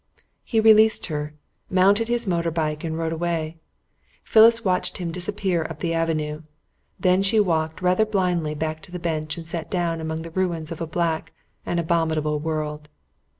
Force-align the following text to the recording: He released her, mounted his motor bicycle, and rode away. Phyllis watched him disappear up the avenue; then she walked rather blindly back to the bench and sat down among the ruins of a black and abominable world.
He 0.43 0.59
released 0.59 1.05
her, 1.13 1.35
mounted 1.69 2.07
his 2.07 2.25
motor 2.25 2.49
bicycle, 2.49 2.87
and 2.87 2.97
rode 2.97 3.13
away. 3.13 3.57
Phyllis 4.23 4.65
watched 4.65 4.97
him 4.97 5.11
disappear 5.11 5.67
up 5.69 5.77
the 5.77 5.93
avenue; 5.93 6.41
then 6.99 7.21
she 7.21 7.39
walked 7.39 7.83
rather 7.83 8.03
blindly 8.07 8.55
back 8.55 8.81
to 8.81 8.91
the 8.91 8.97
bench 8.97 9.37
and 9.37 9.47
sat 9.47 9.69
down 9.69 10.01
among 10.01 10.23
the 10.23 10.31
ruins 10.31 10.71
of 10.71 10.81
a 10.81 10.87
black 10.87 11.33
and 11.67 11.79
abominable 11.79 12.39
world. 12.39 12.89